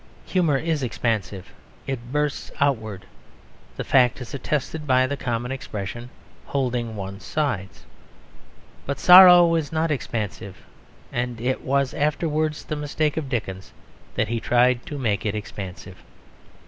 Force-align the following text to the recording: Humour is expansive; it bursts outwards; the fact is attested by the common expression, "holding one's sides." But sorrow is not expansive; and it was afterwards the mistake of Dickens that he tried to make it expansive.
Humour 0.25 0.57
is 0.57 0.81
expansive; 0.81 1.53
it 1.85 2.11
bursts 2.11 2.51
outwards; 2.59 3.05
the 3.77 3.83
fact 3.83 4.19
is 4.19 4.33
attested 4.33 4.87
by 4.87 5.05
the 5.05 5.15
common 5.15 5.51
expression, 5.51 6.09
"holding 6.47 6.95
one's 6.95 7.23
sides." 7.23 7.83
But 8.87 8.97
sorrow 8.97 9.53
is 9.53 9.71
not 9.71 9.91
expansive; 9.91 10.57
and 11.13 11.39
it 11.39 11.61
was 11.61 11.93
afterwards 11.93 12.65
the 12.65 12.75
mistake 12.75 13.15
of 13.15 13.29
Dickens 13.29 13.73
that 14.15 14.29
he 14.29 14.39
tried 14.39 14.87
to 14.87 14.97
make 14.97 15.23
it 15.23 15.35
expansive. 15.35 15.97